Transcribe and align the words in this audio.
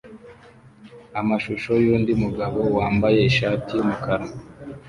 amashusho 1.19 1.71
yundi 1.85 2.11
mugabo 2.23 2.59
wambaye 2.77 3.19
ishati 3.31 3.71
yumukara 3.77 4.25